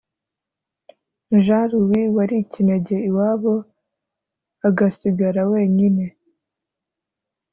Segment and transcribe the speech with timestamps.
[1.43, 3.53] Jean Louis wari ikinege iwabo
[4.67, 6.05] agasigara wenyine